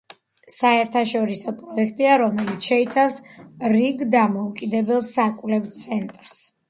საერთაშორისო 0.51 1.51
პროექტია, 1.59 2.15
რომელიც 2.21 2.69
შეიცავს 2.71 3.19
რიგ 3.75 4.01
დამოუკიდებელ 4.17 5.05
საკვლევ 5.11 5.69
ცენტრს. 5.83 6.35